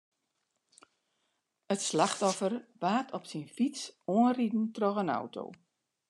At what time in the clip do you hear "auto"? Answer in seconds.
5.19-5.43